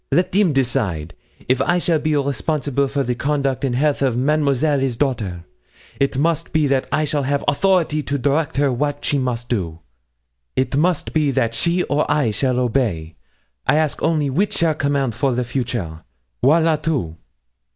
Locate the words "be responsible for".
1.99-3.03